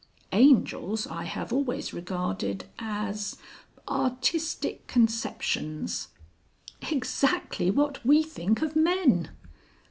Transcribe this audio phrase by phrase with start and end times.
[0.33, 3.37] Angels I have always regarded as
[3.87, 6.07] artistic conceptions"
[6.91, 9.29] "Exactly what we think of men."